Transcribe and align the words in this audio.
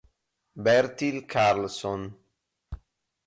Bertil 0.55 1.27
Karlsson 1.29 2.01